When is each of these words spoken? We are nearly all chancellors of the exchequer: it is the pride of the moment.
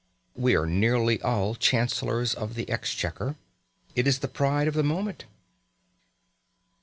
We 0.35 0.55
are 0.55 0.65
nearly 0.65 1.21
all 1.21 1.53
chancellors 1.53 2.33
of 2.33 2.55
the 2.55 2.67
exchequer: 2.71 3.35
it 3.95 4.07
is 4.07 4.17
the 4.17 4.27
pride 4.27 4.67
of 4.67 4.73
the 4.73 4.81
moment. 4.81 5.25